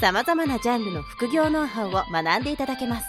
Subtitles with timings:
[0.00, 3.06] 様々なジャンルの副業ノウハウを学んでいただけます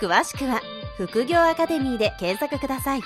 [0.00, 0.60] 詳しくは
[0.98, 3.00] 副業アカデミーで検索ください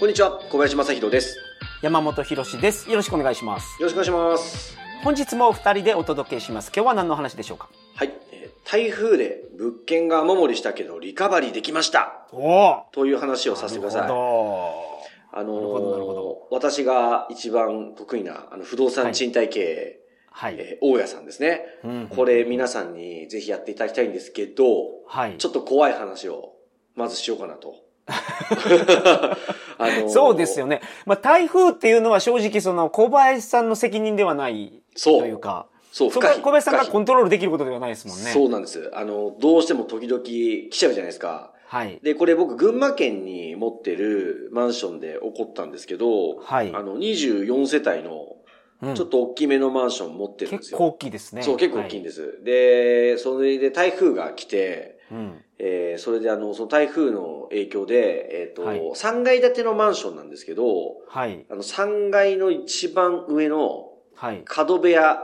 [0.00, 1.36] こんにちは、小林正宏です。
[1.82, 2.88] 山本博史です。
[2.88, 3.82] よろしくお願いします。
[3.82, 4.78] よろしくお願いします。
[5.02, 6.70] 本日も二人でお届けします。
[6.72, 7.68] 今日は何の話でしょうか？
[7.96, 14.02] はい、えー台風で物件が雨漏りしたけどリカバリーできましたおおという話をさせてください。
[14.02, 14.92] あの
[15.32, 19.98] なるほどなるほどー私が一番得意なあの不動産賃貸経営、
[20.38, 20.56] はい。
[20.56, 21.62] えー大家さんですね。
[21.84, 24.64] うんこれ皆さんにぜひやっていただきたいんですけど、
[25.08, 25.34] はい。
[25.36, 26.52] ちょっと怖い話を
[26.94, 27.74] まずしようかなと。
[28.06, 30.80] あのーそうですよね。
[31.06, 38.30] まあ、台風っていうのは正直その小林さんの責任ではないそうというか、そう、そこは不可避小林さんがコントロールできることではないですもんね。
[38.30, 38.90] そうなんです。
[38.94, 41.52] あの、どうしても時々来ちゃうじゃないですか。
[41.66, 41.98] はい。
[42.02, 48.36] で、これ僕、群馬県に持ってるマンションで起こったんですけど、はいあの、24世帯の、
[48.80, 50.78] うんちょっと大きめのマンション持ってるんですよ。
[50.78, 51.42] 結構大きいですね。
[51.42, 52.44] そう、結構大きいんでです。
[52.44, 55.14] で、それで台風が来て、す。
[55.14, 55.44] うん。
[55.58, 60.64] えーそれであの、その台風の影響で、えっ、と、はい3階建てのマンションなんですけど、
[61.08, 61.44] はい。
[61.50, 64.42] あの、3階の一番上のはい。
[64.44, 65.22] 角部屋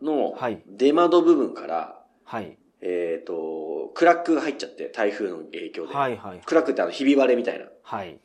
[0.00, 2.56] のはい出窓部分から、はい。
[2.80, 5.94] えっ、と、クラックが入っちゃって、台風の影響で。
[5.94, 6.16] はい。
[6.16, 6.40] はい。
[6.44, 7.66] クラックってあの、ひび割れみたいな。
[7.82, 8.18] はい。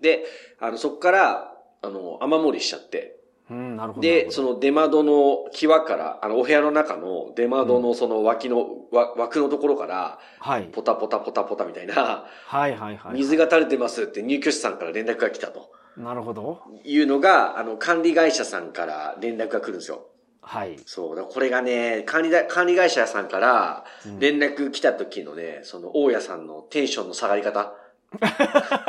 [0.00, 0.24] で、
[0.58, 3.13] あの、そこから、あの、雨漏りしちゃって。
[3.50, 4.02] うん、なるほど。
[4.02, 10.64] で、その出窓の際から、あの、お部屋の中の出窓のその脇の、わ枠のところから、はい。
[10.72, 12.76] ポタポタポタポタみたいな、はい。
[12.76, 12.96] はい。
[12.96, 13.14] はい。
[13.14, 16.62] 水が垂れてますって入居者さんから連絡が来たとなるほど。
[16.84, 20.06] いうのが、あの、管理会社さんから連絡が来るんですよ。
[20.40, 20.78] はい。
[20.86, 21.16] そう。
[21.16, 23.84] だからこれがね、管理だ、管理会社さんから
[24.18, 27.74] 連絡来た時のね、その大家さんのテンションの下がり方。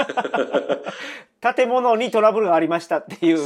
[1.54, 3.38] 建物にトラブルがありましたっていう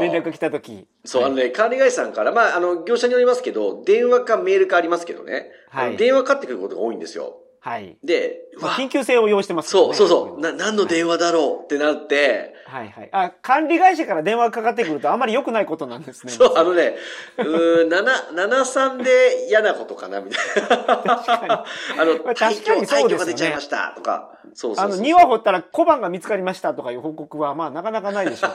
[0.00, 0.86] 連絡が来たとき。
[1.04, 5.50] そう、あのね、管理会社さんから、まあ、あの、業者によりますけど、電話かメールかありますけどね。
[5.68, 7.36] はい電話かかってくることが多いんですよ。
[7.66, 7.98] はい。
[8.04, 8.42] で、
[8.78, 13.08] 緊急性を要してますそう、そうそう、な、な、何の電話だろうってなって、はいはい。
[13.10, 16.32] あ、管理会社から電話かかってくるとあんまり良くないことなんですね。
[16.32, 16.94] そう、あのね、
[17.38, 20.96] うーん、 7、73で嫌なことかな、みたいな。
[20.96, 21.64] 確か
[22.04, 22.06] に
[22.36, 24.38] そうですよね退去が出ちゃいました、とか。
[24.54, 24.94] そうそうそう。
[24.94, 28.50] あの、庭掘ったら小判が見つかりましたとかいう報告は、まあ、なかなかないでしょう。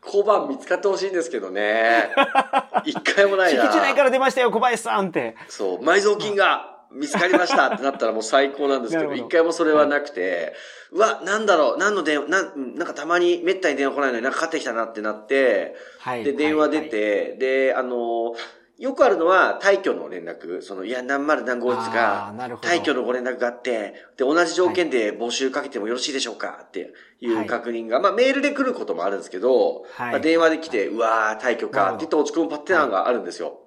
[0.00, 2.10] 小判見つかってほしいんですけどね。
[2.86, 3.64] 一回もないな。
[3.64, 5.36] 敷地内から出ましたよ、小林さんって。
[5.48, 10.54] そう、埋蔵金が見つかりましたってなったらもう最高なんですけど、一回もそれはなくて、
[10.92, 16.24] うわ、なんだろう、何の電話、なん、なんかたまにめったに電話来ないのになんかかかってきたなってなって、はい。
[16.24, 18.34] で、電話出はいて、で、あの、
[18.80, 27.46] よくあるのは退去の連絡、その、いや、何丸何号室あが退去のご連絡があって、で、同じ条件で募集かけてもよろしいでしょうかっていうはい。
[27.46, 30.12] 確認が、まあメールで来ることもあるんですけど、はい。
[30.12, 33.58] まあ、電話で来て、うわー、退去かって言って落ち込むパターンがあるんですよ。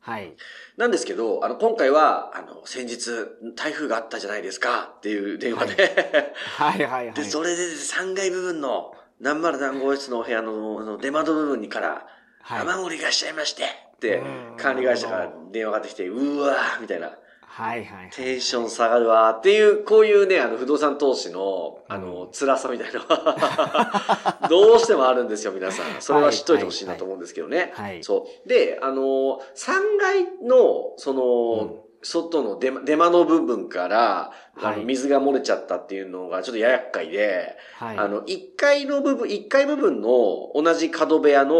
[0.00, 0.34] はい。
[0.76, 3.10] なんですけど、あの、今回は、あの、先日、
[3.54, 6.84] 台風があったじゃないですかっていう電話で、はい。
[6.86, 7.14] はいはい。
[7.14, 12.06] で、それで3階部分の何丸何号室のお部屋のあの出窓部分にから、
[12.42, 12.60] はい。
[12.62, 13.62] 雨漏りがしちゃいまして、
[13.94, 14.56] ってうん。
[14.56, 17.16] 管理会社から電話がかってきて、うわーみたいな、
[17.54, 18.10] はいはいはい。
[18.10, 26.02] テンション下がるわーっていう、こういうね、あの、不動産投資の、あの、辛さみたいな どうしてもあるんですよ、皆さん。
[26.02, 27.72] それは知っといてほしいなと思うんですけどね。
[27.74, 28.48] はいはいそう。
[28.48, 37.98] で、あの、3階の、その、外の出出間の部分から、あの、はい水が漏れちゃったっていうのがちょっと厄介で、はい。
[37.98, 41.54] あの、1階の部分、1階部分の同じ角部屋の、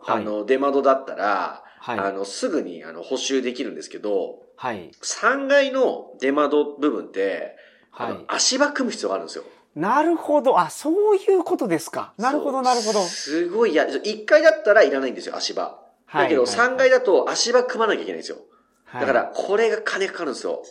[0.00, 4.90] はいあの、出窓だったら、はいあの、すぐに、あの、補修できるんですけど、はい。
[5.00, 7.56] 3階の出窓部分って、
[7.90, 8.24] はい。
[8.28, 9.44] 足場組む必要があるんですよ。
[9.74, 10.58] なるほど。
[10.58, 12.12] あ、そういうことですか。
[12.18, 13.00] なるほど、なるほど。
[13.02, 15.80] すごい、いや、1階だったらいらないんですよ、足場。
[16.06, 18.38] はいだけど、はい3階だと足場組まなきゃいけないんですよ。
[18.84, 20.62] はいだから、、これが金かかるんですよ。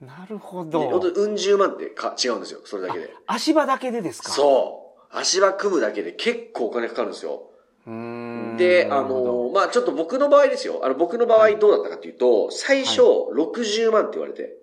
[0.00, 3.10] なるほで本当うん十万ってか違うんですよ、それだけで。
[3.26, 4.30] 足場だけでですか？
[4.32, 4.34] う。
[4.34, 5.16] そう。
[5.16, 7.50] 足場組むだけで結構お金かかるんですよ。
[7.86, 8.29] うーん。
[8.60, 10.80] で、あの、まあちょっと僕の場合ですよ。
[10.84, 14.60] あの、僕の場合どうだったかというと、最初、60万って言われて、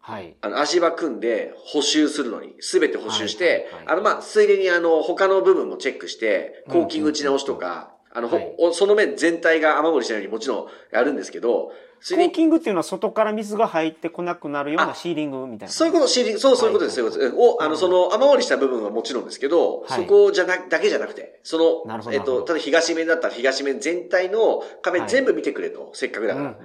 [0.00, 0.34] はい。
[0.40, 11.72] あの、足場組んで補修するのに、すべて補修して、あの、まあ、ついでにあの、他の部分もチェックして、抗菌打ち直しとか、あの、はいほその面全体が雨漏りしないようにもちろんやるんですけど、
[12.02, 15.72] コーキングっていうのは外から水が入ってこなくなるようなシーリングみたいな。
[15.72, 17.36] そういうこと、シーリング、そう、そういうことです、そういうことです。
[17.36, 26.56] を、あの、その、雨漏りした部分はもちろんですけど、はいそこじゃな、だけじゃなくて、その、えっと、ただ東面だったら東面全体の壁はい全部見てくれと、せっかくだから。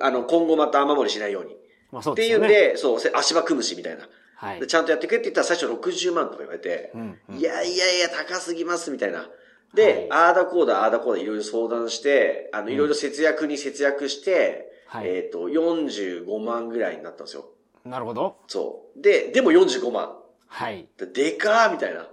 [0.00, 1.56] あの、今後また雨漏りしないように。
[1.92, 2.46] まあそうってですよね。
[2.48, 4.08] いうんで、そう、せ足場組むしみたいな。
[4.36, 4.66] はいで。
[4.66, 9.28] ちゃんとやってくれって言ったら最初60万とか言われて、うんうんいやいやいや、高すぎます、みたいな。
[9.74, 17.46] で、はあーだこうだ、あーだこうだ、いろいろ相談して、あの、いろいろ節約に節約して、はいえっ、と、45万ぐらいになったんですよ。
[17.84, 18.36] なるほど。
[18.48, 19.00] そう。
[19.00, 20.16] で、でも45万。
[20.48, 20.88] はい。
[20.98, 22.08] ででかーみたいな。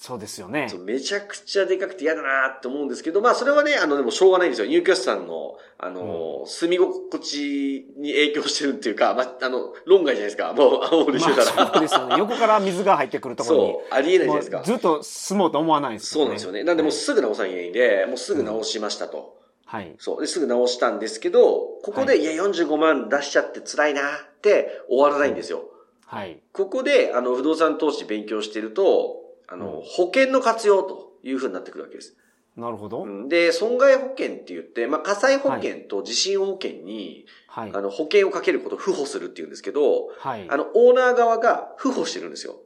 [0.00, 0.72] そうですよね。
[0.86, 4.66] めちゃくちゃでかくて嫌だなーって思うんですけど、まあそれはね、あの、でもしょうがないんですよ。
[4.66, 10.54] ニューキャストさんの、あの、住み心地に影響してるっていうか、まあ、あの、論外じゃないですか。
[10.54, 11.54] もう、青森してたら。
[11.54, 12.14] まあそうですよね。
[12.16, 13.72] 横から水が入ってくるところに。
[13.72, 14.62] そう、ありえないじゃないですか。
[14.62, 16.64] ずっと住もうと思わないですそうなんですよね。
[16.64, 19.38] なんでもうすぐ直さないんで、もうすぐ直しましたと。
[19.66, 19.94] はい。
[19.98, 20.20] そう。
[20.22, 21.42] で、すぐ直したんですけど、
[21.82, 25.64] ここで、、はいや、45万出しちゃって辛いなって終わらないんですよ。
[26.06, 26.40] はい。
[26.54, 29.19] ここで、あの、不動産投資勉強してると、
[29.50, 32.16] あの、うん保険の活用という風になってくるわけです。
[32.56, 33.04] なるほど。
[33.04, 37.80] うんで、損害保険って言って、まあ、火災保険と地震保険に、はいあ。
[37.80, 40.56] の、保険をかけることを付保するって言うんですけど、はいあ。
[40.56, 42.56] の、オーナー側が付保してるんですよ。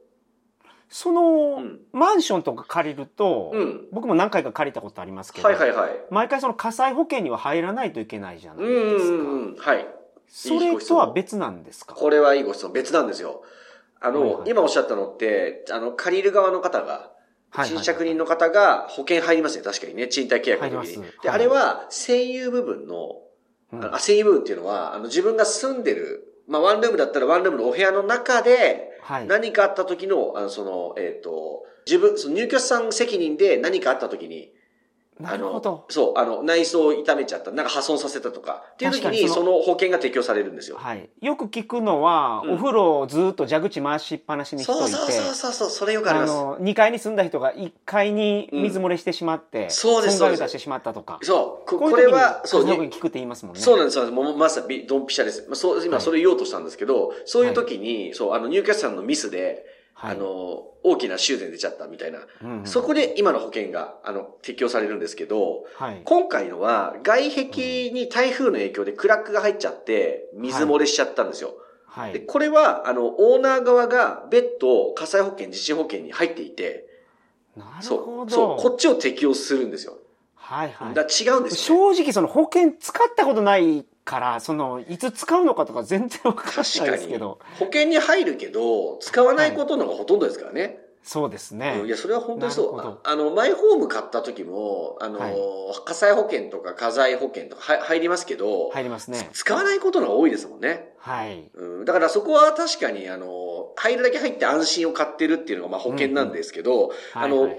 [0.89, 5.91] その、うんマンションとか借りると、うん僕も何回か借りたことありますけど、はいはいはい。
[6.11, 9.11] 毎回その火災保険には入らないといけないじゃないうんですか。
[9.11, 9.55] うんうん。
[9.55, 9.87] はい。
[10.27, 11.95] それとは別なんですか？
[11.95, 12.73] これはいいご質問。
[12.73, 13.43] 別なんですよ。
[14.01, 17.11] あの、はいはい今おっしゃったのって、あの、借りる側の方が、
[17.49, 19.63] はい賃借人の方が保険入りますね。
[19.63, 20.07] 確かにね。
[20.09, 20.95] 賃貸契約の時に。
[20.95, 23.21] で、はいあれは、占有部分の、
[23.71, 29.27] うんあ占有部分っていうのは、あの、自分が住んでる、まあ、ワンルームだったらワンルームのお部屋の中で、はい。
[29.27, 34.51] 何かあった時の、あの、その、えっ、と、自分、その入居者さん責任で何かあった時に、
[35.19, 35.85] なるほど。
[35.89, 40.77] そう、あの、内装を傷めちゃった、なんか破損させたとか、っていう時に、その保険が適用されるんですよ。
[40.77, 41.09] はい。
[41.21, 46.31] よく聞くのは、うんお風呂をずっと蛇口回しっぱなしにしといて、そうそうそうそうそう、それよくあります。
[46.31, 51.19] あの、2階に住んだ人が1階に水漏れしてしまって、そうです損害を出してしまったとか。
[51.21, 53.61] そう、ここれは、そう、火災保に険聞くって言いますもんね。
[53.61, 54.11] そうなんですよ。
[54.11, 55.45] もうまさにドンピシャです。
[55.47, 59.65] まあ、そう、今はいそれ言おうとしたんですけど、そういう時に、そう、あの、入居者さんのミスで、
[59.95, 60.27] はいあの、
[60.83, 62.19] 大きな修繕出ちゃったみたいな。
[62.43, 66.01] うんうんそこで今の保険が、あの、適用されるんですけど、はい。
[66.03, 71.49] 今回のは、外壁に台風の影響でクラックが入っちゃって、水漏れしちゃったんですよ。
[71.49, 71.55] で、
[71.85, 72.21] はい。
[72.25, 76.87] これは、あの、オーナー側が別途火災保険、地震保険に入っていて、
[77.55, 78.31] なるそう、ほど。
[78.31, 79.97] そう、こっちを適用するんですよ。
[80.35, 80.93] はいはい。
[80.93, 81.95] だ違うんですよ、ね。
[81.95, 87.39] 正直その保険使ったことないから、その、いつ使うのかとか全然わかんないですけど。。
[87.59, 90.85] 保険に入るけど、使わないことの方がほとんどですからね。
[91.05, 91.77] そうですね。
[91.81, 92.79] うんいや、それは本当にそう。
[92.79, 95.35] ああの、マイホーム買った時も、あの、はい
[95.85, 99.29] 火災保険とか家財保険とかは入りますけど、入りますね。
[99.33, 100.93] 使わないことの方が多いですもんね。
[100.97, 101.49] はい。
[101.53, 107.49] うん、だからそこは確かに、あの、入るだけ入って安心を買ってるっていうのがまあ保険なんですけど、あの、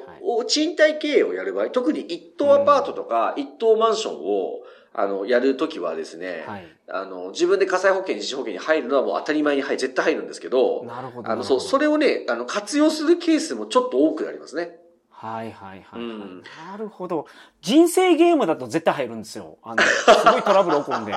[0.47, 4.63] 賃貸経営をやる場合、特に一棟アパートとか一棟マンションを、
[4.99, 6.67] あの、やるときはですね、はい。
[6.89, 11.31] あの、自分で火災保険、自治保険に入るのはもう当たり前に入る、絶対入るんですけど、なるほど。
[11.31, 11.87] あの、そう、それ。
[11.87, 14.71] れをね、あの、活用するケースもちょっと多くなりますね。
[15.19, 17.27] はいはいはい、はいうんなるほど。
[17.63, 19.57] 人生ゲームだと絶対入るんですよ。
[19.63, 21.15] あの、すごいトラブル起こるんで。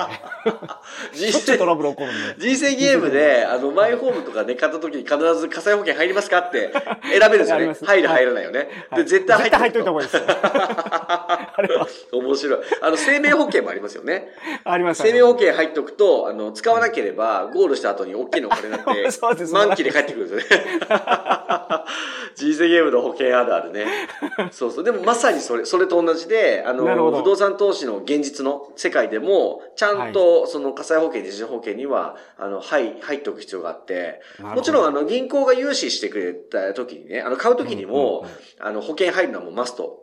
[1.11, 2.47] 人しょっちゅうト生、ラブル起こるんで。
[2.47, 6.71] 人生ゲームで、あの、マイホームとかね、買った時に必ず火災保険入りますかって
[7.11, 7.75] 選べるんですよね。
[7.83, 8.87] 入る入らないよね。
[8.89, 10.23] はいで、絶対入絶対入っといた方がいいですよ。
[10.31, 11.87] あれは。
[12.13, 12.59] 面白い。
[12.81, 14.29] あの、生命保険もありますよね。
[14.63, 20.79] あります生命保険入っとくと、あの、使わなければ、ゴールした後に大きいのお金になって、そうです満期で帰ってくるんですよね。
[22.35, 23.88] 人生ゲームの保険あるあるね。
[24.51, 24.83] そうそう。
[24.83, 34.21] でもまさにそれ、それと同じで、あの、不動産投資の現実の世界でも、ちゃんと、その火災保険、地震保険には、あの、入、入っておく必要があって、
[34.55, 38.25] もちろん、あの、銀行が融資してくれた時にね、あの、買う時にも、
[38.59, 39.98] あの、保険入るのはもうマスト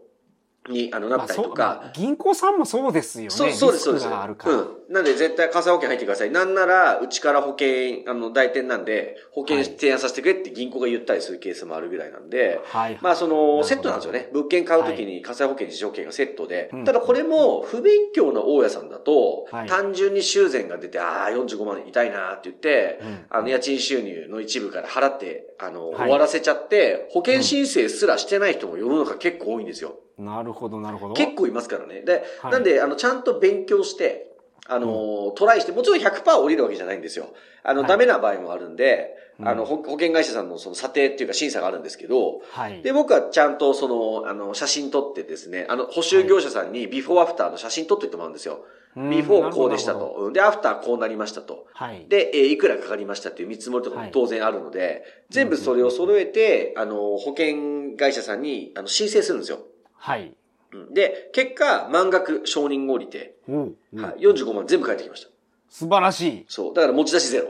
[0.68, 3.30] に、あの、なったりとか、まあ銀行さんもそうですよね。
[3.30, 4.06] そう、そうです、そうです。
[4.06, 4.76] うん。
[4.88, 6.30] なんで絶対火災保険入ってください。
[6.30, 12.98] なんなら、うちから保険、あの、代店なんで、保険はい提案させてくれって銀行が言ったりするケースもあるぐらいなんで、はい。
[13.00, 14.28] まあその、セットなんですよね。
[14.32, 16.84] 物件買うときに火災保険、自助保険がセットでうん。
[16.84, 29.98] ただこれも、不勉強な大家さんだとはい、単純に修繕が出て、ああ、45万痛いなって言ってうん、あの、家賃収入の一部から払って、あの、はい終わらせちゃって、保険申請すらしてない人も世の中結構多いんですよ。
[30.18, 31.14] なるほど、なるほど。
[31.14, 32.00] 結構いますからね。
[32.00, 34.32] で、はいなんで、あの、ちゃんと勉強して、
[34.68, 37.28] あの、トライして、もちろん100%降りるわけじゃないんですよ。
[37.62, 42.82] あの、はいダメな場合もあるんで、あの、うん保保険会社さんのその査定っていうか審査があるんですけど、はい。
[42.82, 48.64] で、僕はちゃんとその、あの、写真撮ってですね、あの、補修業者さんにビフォーアフターの写真撮ってってもらうんですよ。
[48.96, 49.92] うんビフォーこうでした。
[49.92, 50.16] と。
[50.18, 51.66] うんで、アフターこうなりましたと。
[51.74, 52.06] はい。
[52.08, 59.58] で、えーいくらかかりましたっていう見積もりとかも当然あるので、全部それを揃えて、あの、保険会社さんに、あの、申請するんですよ。
[60.06, 60.32] はい。
[60.72, 65.30] うんで、結果、満額承認が降りて、うんうんはい、45万全部返ってきました。
[65.68, 66.44] 素晴らしい。
[66.48, 66.74] そう。
[66.74, 67.48] だから持ち出しゼロ。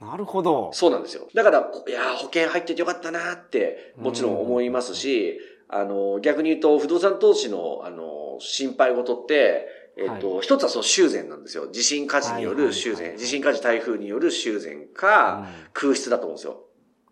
[0.00, 0.70] なるほど。
[0.72, 1.28] そうなんですよ。
[1.34, 9.66] だから、いやー保険入っててよかったなーって、もちろん思いますし、あの、逆に言うと、不動産投資の、あの、心配事って、
[9.96, 11.68] えっと、一つはその修繕なんですよ。
[11.72, 13.16] 地震火事によはいはいはいる修繕。
[13.16, 16.60] 地震火事台風による修繕か、うん空室だと思うんですよ。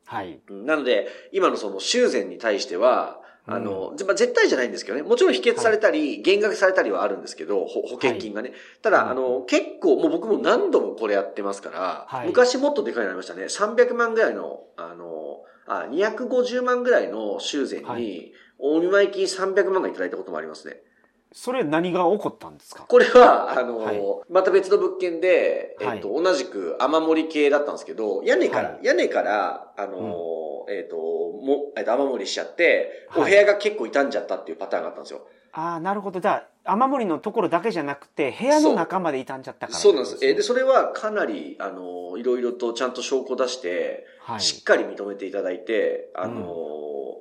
[0.04, 0.40] はい。
[0.48, 5.02] うんなので、今のその修繕に対しては、あの、まあ、絶対じゃないんですけどね。
[5.02, 8.52] もちろん否決されたり、減額されたりはあるんですけど、ほ保険金がね。
[8.82, 12.28] ただ、うんあの、結構、もう僕も何度もこれやってますから、はい。
[12.28, 13.74] 昔もっとでかいようになりましたね。
[13.74, 20.80] 300万ぐらいの、あの、あ、250万ぐらいの修繕はに、お見舞い金300万がいただいたこともありますね。
[21.34, 22.84] それ何が起こったんですか？
[22.86, 24.00] これは、あの、はい。
[24.28, 29.98] また別の物件で、えっと、同じく雨漏り系だったんですけど、屋根から、は屋根から、あの、
[30.68, 35.26] えっと、も、えっと、雨漏りしちゃって、はいお部屋が結構傷んじゃったっていうパターンがあったんですよ。
[35.52, 36.20] ああ、なるほど。
[36.20, 40.16] じゃあ、雨漏りのところだけじゃなくて、部屋の中まで傷んじゃったからそうなんです。
[40.24, 44.40] えーで、ねそれはかなり、あの、いろいろとちゃんと証拠出して、はい。
[44.40, 46.50] しっかり認めていただいて、あの、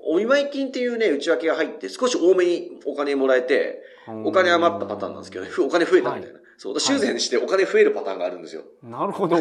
[0.06, 3.82] お見舞い金っていうね、内訳が入って、少し多めにお金もらえて、
[4.24, 6.40] お金余ったパターンなんですけど お金増えたみたいな。
[6.62, 8.62] そう、修繕してお金増えるパターンがあるんですよ。
[8.84, 9.36] なるほど。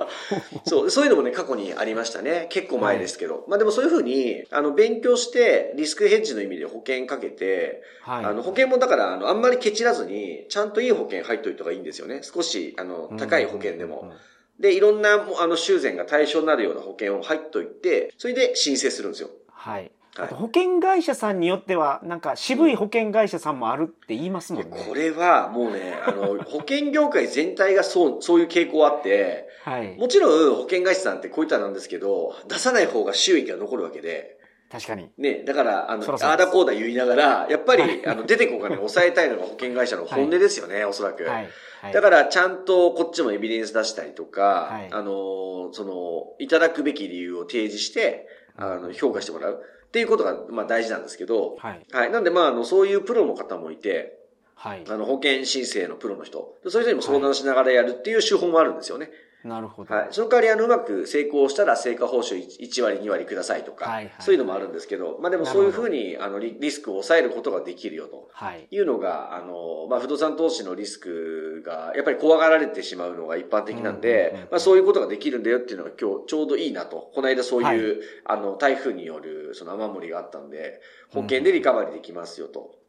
[0.64, 2.46] そう、そういうのもね、過去にありましたね。
[2.48, 3.44] 結構前ですけど。
[3.48, 8.24] まあでもそういうふうに、あの、勉強して、リスクヘッジの意味で保険かけて、はい。
[8.24, 12.22] あの、保険もだから、あの、あんまりケチらずに、ちゃんといい保険入っといた方がいいんですよね。
[12.22, 14.14] 少し、あの、高い保険でも。
[14.58, 19.28] で、いろんな、あの、修繕が対象になるような保険を入っといて、それで申請するんですよ。
[19.50, 19.90] はい。
[20.16, 24.84] はいあと保険会社さんによっては、なんか渋い保険会社さんもあるって言いますもんね。
[24.86, 29.96] これは、もうね、あの、 保険業界全体がそう、そういう傾向あって、はい。
[29.96, 34.38] もちろん保険会社さんってこういったなんですけど、出さない方が収益が残るわけで、
[34.70, 35.10] 確かに。
[35.18, 41.24] ね、だから、あの、ああだこうだ言いながら、やっぱり、あの、出てこうかね、抑えたいのが保険会社の本音ですよね、おそらく。
[41.24, 41.48] はい。
[41.80, 41.92] はい。
[41.92, 49.62] だから、ちゃんとこっちもエビデンス出したりとか、はいあの、その、いただくべき理由を提示して、あの、評価してもらう
[49.94, 51.86] っていうことが、まあ大事なんですけど、はい。
[51.92, 52.10] はい。
[52.10, 54.18] なんで、まあ、あの、そういうプロの方もいて、
[54.56, 54.82] はい。
[54.88, 59.12] あの、保険申請のプロの人、そういう人にも相談しながらやるっていう手法もあるんですよね。
[59.44, 59.94] なるほど。
[59.94, 60.08] はい。
[60.10, 68.28] その代わり、あの、うまく成功したら成果報酬1割、2割くださいとか、はいはいそういうのもあるんですけど、まあでもそういうふうに、あのリ、リスクを抑えることができるよと。
[68.32, 68.66] はい。
[68.70, 77.10] いうのが、あの、まあ、不動産投資のリスクが、やっぱり怖がられてしまうのが一般的なんうんうんでうん、まあ、そういうことができるんだよっていうのが今日ちょうどいいなと。
[77.14, 82.83] この間そういう、あの、台風による、その雨漏りがあったんで、保険でリカバリーできますよと。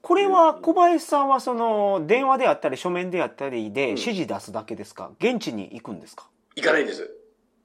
[0.00, 3.88] これは小林さんはその電話であったり書面であったりでうん。
[3.90, 5.10] 指示出すだけですか？
[5.18, 6.28] 現地に行くんですか？
[6.56, 7.10] 行かないです。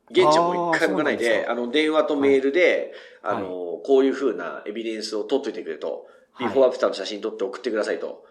[0.10, 3.36] 現地はもう一回も行かないで、あの、電話とメールで、はい。
[3.38, 3.48] あの、
[3.84, 6.08] こういうふうなエビデンスを取っといてくれと。
[6.40, 8.25] ビフォーアフターの写真撮って送ってくださいと。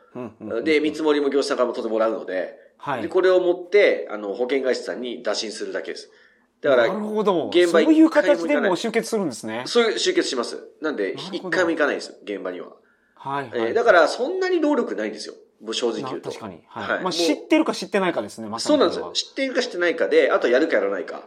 [0.64, 3.02] で、見積もりも業者さんからも当然もらうので、はい。
[3.02, 6.10] で、これを持って、あの、保険会社さんに打診するだけです。
[6.60, 7.48] だから、なるほど。
[7.48, 9.62] 現場そういう形でもう集結するんですね。
[9.66, 10.68] そういう集結します。
[10.80, 12.72] なんで、一回も行かないです、現場には。
[13.22, 15.34] はいはい、えーだから、そんなに労力ないんですよ。
[15.72, 16.30] 正直言うと。
[16.30, 19.12] な確かに、はいはいまあ、知ってるか知ってないかですねまさそうなんですよ。
[19.14, 21.22] 知っているか知ってないかで、あとはやるかやらないか。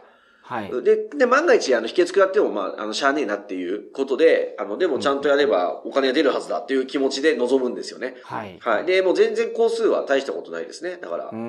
[0.46, 8.14] はいで、で、万が一、あの、秘訣食らっても、まあ、あの、しゃあねえなっていうことで、あの、でもちゃんとやればお金が出るはずだっていう気持ちで臨むんですよね。
[8.22, 8.84] はいはい。
[8.84, 10.98] で、もう全然工数は大したことないですね。
[11.02, 11.34] だからう。
[11.34, 11.42] んう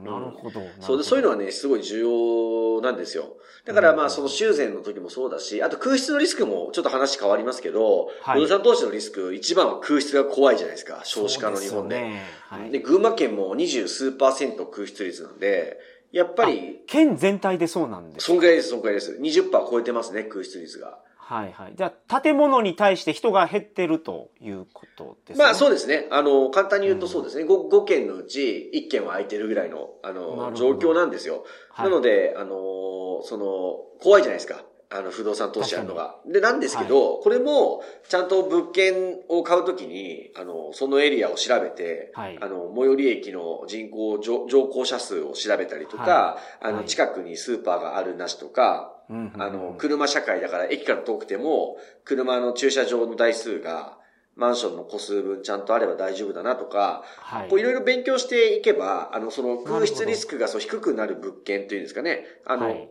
[0.00, 3.36] んなるほど、そうで、そういうのはね、すごい重要なんですよ。
[3.66, 11.02] だからまあ、その修繕の時もそうだし、あと空室のリスクもちょっと話変わりますけど、はい不動産投資のリスク、一番は空室が怖いじゃないですか。
[11.04, 11.96] 少子化の日本で。
[11.96, 15.78] そうすよねはい、で、群馬県も二十数パーセント空室率なんで、
[16.12, 19.18] やっぱり、県全体でそうなんですそんぐらいです、そんぐらいです。
[19.20, 20.98] 20%超えてますね、空室率が。
[21.30, 26.08] はいはいじゃあ建物に対して人が減ってるということですねまあそうですね。
[26.10, 27.44] あの、簡単に言うとそうですね。
[27.44, 31.44] 5, 5件のうち1件は空いてるぐらいの、あの、ほ状ど況なんですよ。
[31.70, 34.64] はいなので、あの、その、怖いじゃないですか。
[34.92, 36.16] あの、不動産投資やるのが。
[36.26, 42.38] で、なんですけど、これも、ちゃんと物件を買うときに、あの、そのエリアを調べて、はい。
[42.40, 46.86] あの、最寄り駅の人口乗乗降者数を調べたりとか、はあの、はい。
[46.86, 53.96] 近くにスーパーがあるなしとか、あの、車社会だから駅から遠くても、車の駐車場の台数が、
[54.34, 57.48] マンションの個数分ちゃんとあれば大丈夫だなとか、はい。
[57.48, 62.88] こういろいろ勉強していけば、あの、その空室リスクがそう低くなる物件っていうんですかね、あの、はい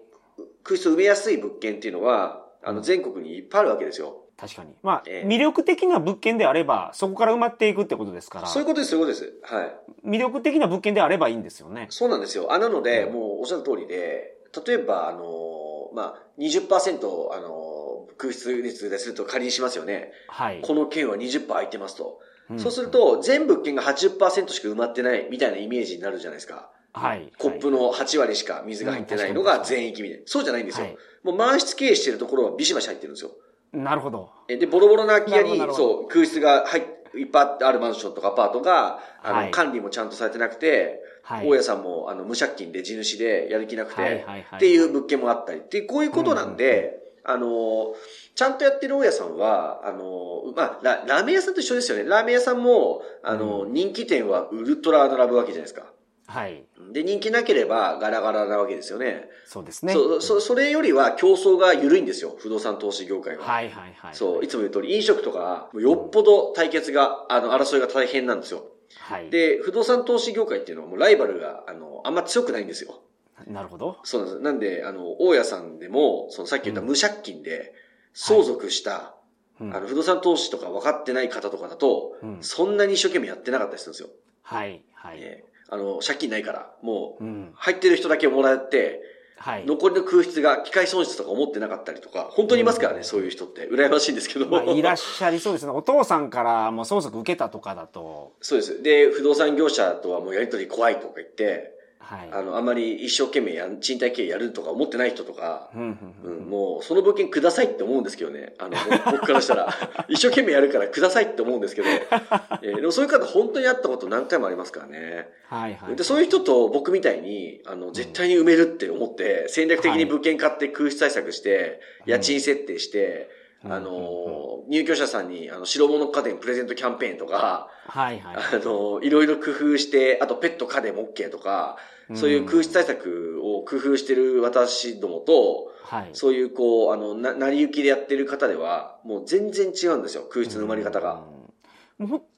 [0.64, 4.26] 空室を埋めやすい物件っていうのは、あの、全国にいっぱいあるわけですよ。
[4.38, 4.74] 確かに。
[4.84, 9.54] まあ、ええ魅力的な物件であれば、そこから埋まっていくってことですから、そういうことです、そういうことです。
[9.54, 9.76] はい。
[10.06, 11.88] 魅力的な物件であればいいんですよね。
[11.90, 12.54] そうなんですよ。
[12.54, 20.12] あ、なので、うんもうおっしゃる通りで、例えば、あの、まあ、20%、あの、空室率ですると仮にしますよね。
[20.28, 20.62] はい。
[20.62, 22.20] この件は20%空いてますと。
[22.54, 26.72] んそうする、と、全物件が80%しか埋まってないみたいなイメージになるじゃないですか。
[26.94, 27.32] はい。
[27.38, 30.24] コップの8割しか水が入ってないのが全域みたいな。
[30.26, 30.86] そうじゃないんですよ。
[30.86, 33.32] はいもう満室経営してるところはビシバシ入ってるんですよ。
[33.74, 34.30] なるほど。
[34.48, 36.84] えで、ボロボロな空き家にそう、空室が入っ
[37.16, 41.48] いっぱいあるマンションとかアパートが、あの、はい管理もちゃんとされてなくて、はい。
[41.48, 47.94] 大家さんも、あの、無借金で地主でやる気なくて、っていう物件もあったり、ってこういうことなんで、あの、
[48.36, 52.06] ちゃんとやってる大家さんは、あの、まあ、ララーメン屋さんと一緒ですよね。
[52.06, 55.88] ラーメン屋さんも、あの、人気店はウルトラ並ぶわけじゃないですか。
[56.30, 56.64] はい。
[56.94, 59.30] で、人気なければガラガラなわけですよね。
[59.46, 59.94] そうですね。
[59.94, 62.36] そう、そ、それよりは競争が緩いんですよ。
[62.38, 63.44] 不動産投資業界は。
[63.44, 64.16] はいはいはい。
[64.16, 68.64] そう、いつも言う通り、飲食とか、よっぽど対決が、あの、争いが大変なんですよ。
[69.00, 69.32] はい。
[69.32, 73.02] で、不動産投資業界っていうのはもうライバルが、あの、あんま強くないんですよ。
[73.48, 73.98] なるほど。
[74.04, 74.44] そうなんです。
[74.44, 77.74] なんで、あの、大家さんでも、そのさっき言った無借金で、
[78.14, 79.16] 相続した、
[79.60, 84.10] うんあの、不動産投資とか分かってない方とかだと、うんそんなに一生懸命やってなかったりするんですよ。
[84.44, 85.18] はいはい。
[85.22, 87.52] えーあの、借金ないから、もう、うん。
[87.56, 89.02] 入ってる人だけもらって、
[89.38, 89.66] はい。
[89.66, 93.70] 残りの空室が機械損失とか思ってなかったりとか、本当にいますからね、そういう人って。
[93.70, 94.48] 羨ましいんですけど。
[94.48, 95.72] まあ、いらっしゃりそうですね。
[95.72, 98.84] お父さんからもう相続受けたとかだと、そうです。
[98.84, 102.30] で、不動産業者とはもうやりとり怖いとか言って、はい。
[102.32, 108.54] あの、あまり一生懸命やん賃貸経営やるとか思ってない人とか、うんうんう、うんんもう、その物件くださいって思うんですけどね。
[108.58, 108.72] あの、
[109.06, 109.74] 僕 僕からしたら、
[110.08, 111.88] 一生懸命やるからくださいって思うんですけど、
[112.64, 115.30] えーでもそういう方本当に会ったこと何回もありますからね。
[115.48, 115.96] はいはい。
[115.96, 128.36] で、そういう人と僕みたいに、あの、絶対に埋めるって思って、戦略的に物件買って空室対策して、うん家賃設定して、うんあの、入居者さんに、あの、白物家電プレゼントキャンペーンとか、はいはい。
[128.36, 131.78] あの、いろいろ工夫して、あとペット家電も OK とか、
[132.16, 136.10] そういう空室対策を工夫してる私どもと、はい。
[136.14, 141.24] そういうこう、あの、な、成り行きでやってる方では、もう全然違うんですよ、空室の埋まり方が。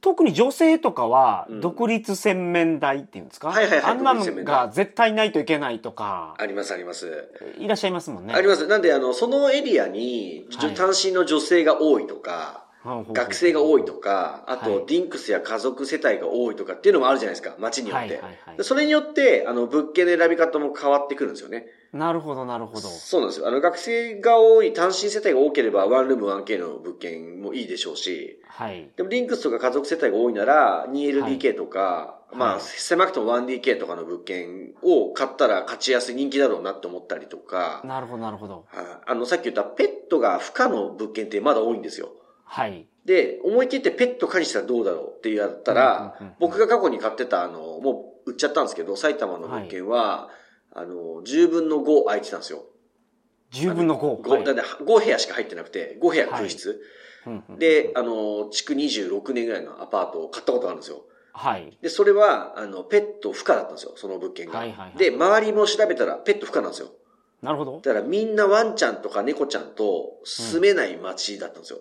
[0.02, 7.30] 特に女性とかはう、ん独立洗面台っていうんですか、はいはいはいあんなのが絶対ないといけないとか、ありますあります。
[7.60, 8.34] いらっしゃいますもんね。
[8.34, 8.66] あります。
[8.66, 18.22] なんで、あの、そのエリアに、単身の女性が多いとか、学生が多いとか、あと、はいディンクスや家族世帯が多いとかっていうのもあるじゃないですか、街によって。
[18.64, 21.68] それによって、あの、物件の選び方も変わってくるんですよね。
[21.94, 22.82] なるほど、なるほど。
[22.82, 23.48] そうなんですよ。
[23.48, 28.90] あの、学生が多い、単身世帯が多ければ、ワンルーム 1K の物件もいいでしょうし、はい。
[28.96, 38.66] でも、リンクスとか家族世帯が多いなら、2LDK とか、まあ、はい狭くとも 1DK とかの物件を買ったら勝ちやすい人気だろうなって思ったりとか、なるほど、なるほど。
[38.68, 42.10] はいあの、さっき言ったペットが不可の物件ってまだ多いんですよ。
[42.52, 42.86] はい。
[43.06, 50.30] で、思い切ってペット可にしたらどうだろうってやったら、うんうんうんうん僕が過去に買ってたあの、もう売っちゃったんですけど、埼玉の物件は、
[50.74, 52.66] あの、10分の5空いてたんですよ。
[53.54, 54.22] 10分の5。
[54.22, 56.82] 5、だって5部屋しか入ってなくて、5部屋空室。
[57.26, 61.04] うんうんで、あの、築26年ぐらいのアパートを買ったことがあるんですよ。
[61.34, 61.78] はい。
[61.82, 64.58] で、それは、あの、ペット不可だったんですよ、その物件が。
[64.58, 66.90] はいはいはいで、周りも調べたらペット不可なんですよ。
[67.42, 67.80] なるほど。
[67.82, 71.80] だからみんなワンちゃんとか猫ちゃんと住めない街だったんですよ。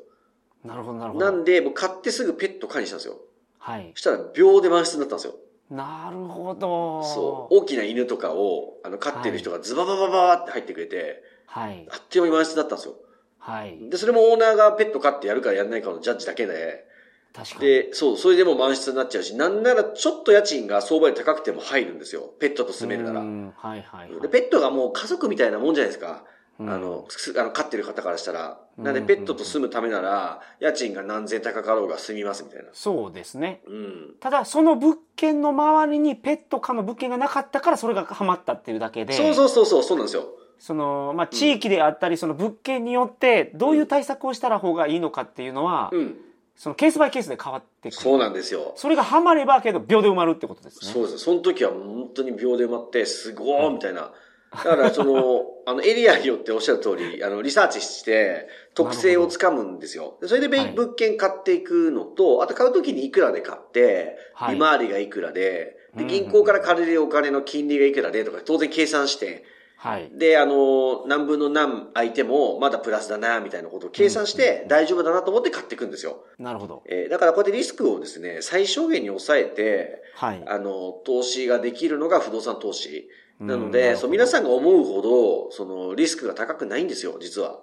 [0.65, 1.25] なるほど、なるほど。
[1.25, 3.19] なんで、もう買ってすぐペット可にしたんですよ。
[3.59, 4.01] はいそ。
[4.01, 5.35] したら秒で満室になったんですよ。
[5.71, 7.03] なるほど。
[7.05, 7.59] そう。
[7.61, 11.87] 大きな犬とかを、あの、飼ってる人がズババババーって入ってくれて、はい。
[11.91, 12.95] あっという間に満室だったんですよ。
[13.39, 13.79] はい。
[13.89, 16.85] で、それもオーナーがペット飼ってやるかやらないかのジャッジだけで、
[17.33, 17.67] 確かに。
[17.67, 22.35] で、そう、それでも満室になっちゃうし、なんならちょっと家賃が相場より高くても入るんですよ。
[22.41, 23.25] ペットと住めるならう。
[23.25, 24.21] んはいはいはい。
[24.21, 26.25] で、ペットがもう家族みたいなもんじゃないですか。
[26.61, 28.61] うんあの、すあの、飼ってる方からしたら。
[28.77, 32.69] なんで、うんペットと住むためなら、家賃が何千高かろうが住みますみたいな。
[32.75, 33.63] そうですね。
[33.67, 34.15] うん。
[34.21, 39.15] ただ、その物件の周りにペット可の物件がなかったから、それがハマったっていうだけで。
[39.15, 40.27] そうそうそうそう、そうなんですよ。
[40.59, 46.17] その、まあ、地域であったり、その物件によって、どういう対策をしたら方がいいのかっていうのは、うん。
[46.57, 48.03] そのケースバイケースで変わってくる。
[48.03, 48.75] そうなんですよ。
[48.77, 50.93] それがハマればけど、秒で埋まるってことですね。
[50.93, 51.19] そうです。
[51.19, 54.13] その時は本当に秒で埋まって、すごーみたいな。
[54.53, 60.19] だから、その、あの、エリアによっておっしゃる通り、あの、リサーチして、特性をつかむんですよ。
[60.21, 69.45] でそれでべ、はい物件買っていくのと、あと買う時にいくらで買って、はい利回りがいくらで、で、うん銀行から借りるお金の金利がいくらでとか、当然計算して、
[69.77, 70.11] はい。
[70.13, 76.23] で、あの、何分の何相手もまだプラスだな、みたいなことを計算して大丈夫だなと思って買っていくんですよ。
[76.39, 76.83] なるほど。
[76.87, 80.43] えーだからこうやってリスクをですね、最小限に抑えて、はい。
[80.47, 83.09] あの、投資ができるのが不動産投資。
[83.41, 87.61] なのうんで、そう、皆さんが思うほど、その、リスクが高くないんですよ、実は。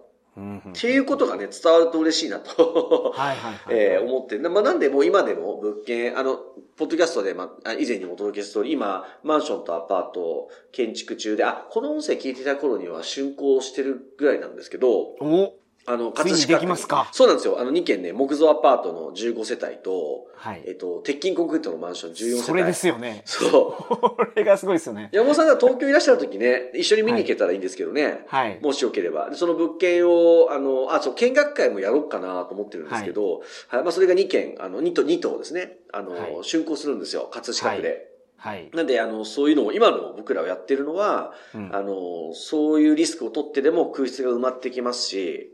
[0.70, 3.12] っていうことがね、伝わると嬉しいなと。
[3.16, 3.74] はいはいはい。
[3.76, 6.38] えー思って、なまあ、なんでもう今でも物件、あの、
[6.76, 15.54] ポッドキャストで、まあ、以前にもお届けした通り、今、マンションとアパート建築中で、あ、この音声聞いていた頃には竣工してるぐらいなんですけど、お
[15.90, 17.08] あの、葛飾区できますか？
[17.14, 17.60] そうなんですよ。
[17.60, 22.44] あの2軒ね、木造アパートの15世帯と、はいえっと、鉄筋コンクリートのマンション14世帯。
[22.44, 23.22] それですよね。
[23.26, 23.48] そ
[23.80, 23.96] う。
[23.98, 25.08] これがすごいですよね。
[25.14, 28.26] 山本さんが東京いらっしゃる時ね、一緒に見に行けたらいいんですけどね。
[28.28, 28.60] はい。
[28.62, 29.30] もしよければ。
[29.30, 35.78] でその物件を、あの、あ、そう、見学会もやろうかなと思ってるんですけど、はい、まあ、それが2件、あの、2棟、2棟ですね。
[35.94, 38.08] あの、はい竣工するんですよ、葛飾区で。
[38.36, 38.70] はい。
[38.74, 45.48] なんで、あの、そういうのを、今の僕らをやってるのは、うんあの、そういうリスクを取ってでも空室が埋まってきますし、はい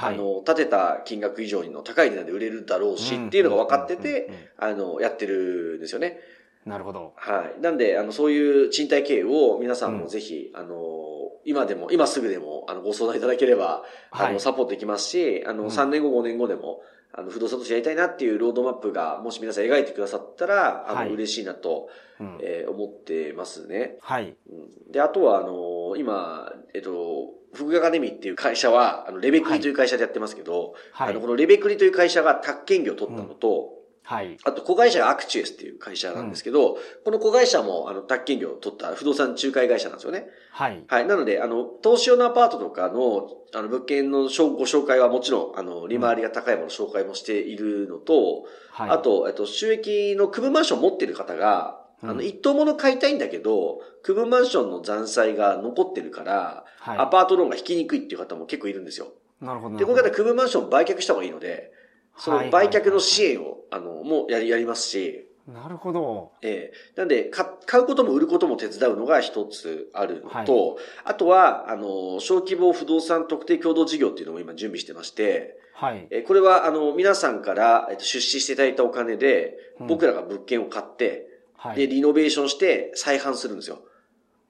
[0.00, 6.20] あの、立てた金額以上の高い値段で売れるだろうし、っていうのが分かってて、あの、やってるんですよね。
[6.64, 7.14] なるほど。
[7.16, 7.60] はい。
[7.60, 10.76] なんで、あの、そういう賃貸経営を皆さんもぜひ、あの、
[11.44, 16.80] 今でも、今すぐでも、あの、ご相談いただければ、あの、はいサポートできますし、あの、うん3年後、5年後でも、
[17.12, 21.10] あの、不動産投資やりたいなっていうロードマップが、もし皆さん描いてくださったら、あの、はい。
[21.10, 21.88] 嬉しいなと、
[22.20, 22.38] うん。
[22.42, 23.96] えー思ってますね。
[24.00, 24.36] はい。
[24.50, 24.92] うん。
[24.92, 31.10] で、あとは、あの、今、えっと、福アカデミーっていう会社は、あの、レベクリという会社でやってますけど、はい。
[31.10, 33.77] あの、このレベクリという会社が宅建業を取ったのと、
[34.08, 34.38] はい。
[34.42, 40.24] あと、子会社がアクチュエスっていう会社なんですけど、この子会社も、あの、宅建業を取った不動産仲介会社なんですよね。
[40.50, 40.82] はい。
[40.86, 41.06] はい。
[41.06, 48.90] なので、あの、投資用のアパートとかの、あの、物件の紹ご紹介はもちろん、あの、利回りが高いものを紹介もしているのと、はい。
[48.92, 56.98] あ、と、えっと、収益の区分マンションを持ってる方が、あの、うん一棟もの買いたいんだけど、区分マンションの残債が残ってるから、はい。
[56.98, 59.12] アパートローンが引きにくいっていう方も結構いるんですよ。
[59.42, 59.76] なるほど。
[59.76, 61.72] で、この方、区分マンションを売却した方がいいので、
[62.18, 66.32] その売却の支援を、あの、もうやり、やりますし、なるほど。
[66.42, 76.06] ええなんで、か買うことも売ることも手伝うのが一つあるのと、あとは、あの、小規模不動産特定共同事業っていうのも今準備してまして、はい。
[76.10, 81.26] えこれは、あの、皆さんから、えっと、出資していただいたお金で、うん僕らが物件を買って、で、
[81.56, 81.88] はい。
[81.88, 83.78] リノベーションして再販するんですよ。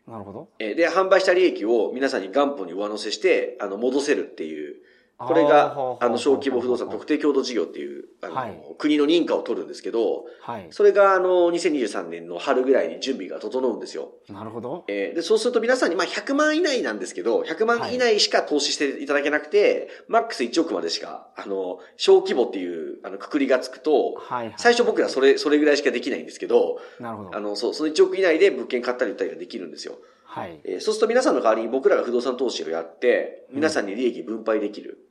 [0.08, 0.48] なるほど。
[0.58, 4.76] えで、販売した利益を皆さんに元本に上乗せして、あの、戻せるっていう、
[5.18, 10.68] これが、あの、小規模不動産特定共同事業っていう、あの、はい国の認可を取るんですけど、はい。
[10.70, 14.12] それが、あの、2023年の春ぐらいに準備が整うんですよ。
[14.28, 14.84] なるほど。
[14.86, 24.54] えーで、そうすると皆さんに、まあ、100万以内なんですけど、100万以内しか投資していただけなくて、マックス1億までしか、あの、小規模っていう、あの、くくりがつくと、はい。
[24.58, 27.36] 最初僕らそれ、それぐらいしかできないんですけど、なるほど。
[27.36, 29.98] あの、そう、その1億以内で物件買ったり売ったりができるんですよ。
[30.24, 30.60] はい。
[30.62, 34.98] えーそうすると皆さんの代わりに僕らが不動産投資をやって、皆さんに利益分配できる。
[35.02, 35.07] うん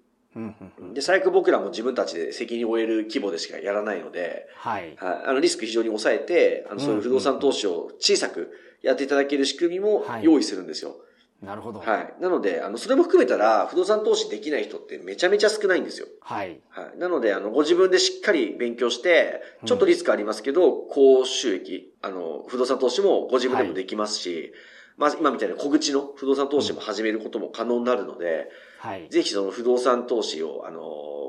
[0.93, 4.95] で、最悪僕らも自分たちで責任を負える規模でしかやらないので、はい。
[4.97, 10.95] はい、あの、リスク非常に抑えて、あの、そういう不動産投資を小さくやっていただける仕組みもはい用意するんですよ。
[11.41, 11.80] なるほど。
[11.80, 12.13] はい。
[12.19, 16.08] なので、あの、それも含めたら、不動産投資できない人ってめちゃめちゃ少ないんですよ。
[16.21, 16.60] はい。
[16.69, 16.97] はい。
[16.97, 24.52] なので、あの、ご自分でしっかり勉強して、ちょっとリスクありますけど、高収益、あの、不動産投資もご自分でもできますし、
[24.97, 28.50] まあ、今みたいな小口の不動産投資も始めることも可能になるので、
[28.88, 29.10] はい。
[29.10, 30.82] ぜひその不動産投資を、あの、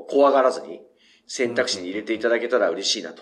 [0.09, 0.81] 怖がらずに
[1.27, 3.21] 選択肢に入れていただけたら嬉しいなと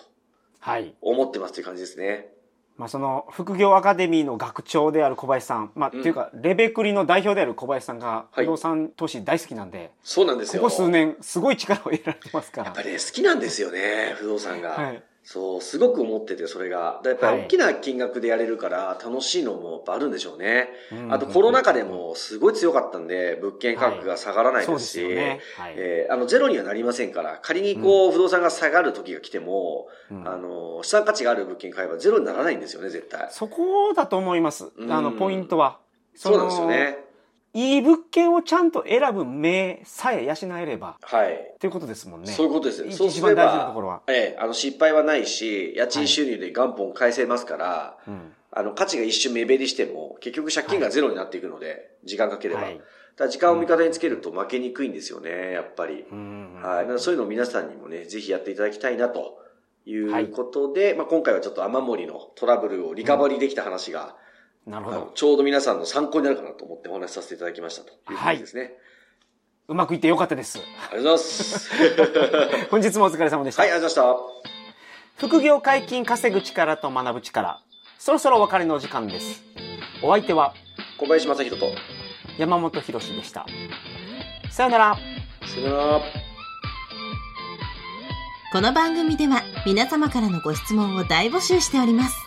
[0.60, 0.94] はい。
[1.02, 2.30] 思ってますという感じですね。
[2.78, 10.62] まあ、その、副業アカデミーの学長である小林さん、まあ、うんっていうか、レベクリの代表である小林さんが、はい不動産投資大好きなんで、そうなんですよ。
[10.62, 12.82] ここ数年、すごい力を入れられてますからやっぱ。
[12.84, 14.70] りね、好きなんですよね、不動産が。
[14.70, 15.04] はい。
[15.30, 17.02] そう、すごく思ってて、それが。
[17.04, 20.70] だやっぱりはい大きな金額でやれるから、楽しいのもあるんでしょうね。
[20.90, 25.42] うんあとコロナ禍でもすごい強かったんで、物件価格が下がらないですし、よね。
[25.58, 25.74] はい。
[25.76, 33.28] えーあの、ゼロにはなりませんから、仮にこう、不動産が下がる時が来ても、うんあの、資産価値がある物件買えばゼロにならないんですよね、絶対。
[33.32, 34.72] そこだと思います。
[34.78, 35.80] うんあの、ポイントは。
[36.16, 37.07] そうなんですよね。
[37.58, 41.34] いい物件をちゃんと選ぶ目さえ養えれば、はい。
[41.34, 42.32] っていうことですもんね。
[42.32, 42.86] そういうことです。
[42.86, 44.04] 一そうすれば一番大事なところは。
[44.06, 48.32] ええあの、失敗はないし、家賃収入で元本返せますから、うん。
[48.52, 52.62] あの、価値が一瞬目減りしても、結局借金がゼロになっていくので、時間かければ。
[52.62, 52.80] はい。
[53.16, 56.06] ただ時間を味方につけると負けにくいんですよね、やっぱり。
[56.12, 56.62] うん。
[56.62, 57.00] はい。
[57.00, 59.40] そういうのを皆さんにもね、ぜひやっていただきたいなと
[59.88, 64.16] いうことで、まあ今回はちょっと雨漏りのトラブルをリカバリーできた話が、
[64.68, 65.12] なるほど。
[65.16, 68.74] ちょうど皆さんの参考になるかなと思ってお話しさせていただきましたという感じですね。
[69.70, 70.60] うまくいってよかったです。
[70.60, 72.68] ありがとうございます。
[72.72, 73.64] 本日もお疲れ様でした。
[73.64, 75.28] はい、ありがとうございました。
[75.28, 77.62] 副業解禁稼ぐ力と学ぶ力。
[77.98, 79.44] そろそろお別れのお時間です。
[80.04, 80.54] お相手は、
[80.98, 81.72] 小林正宏と、
[82.38, 83.46] 山本博史でした。
[84.52, 84.98] さよなら。
[85.46, 86.02] さよなら。
[88.52, 92.27] この番組では皆様からのご質問を大募集しております。